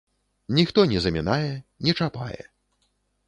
[0.59, 1.51] Ніхто не замінае,
[1.87, 2.41] не чапае.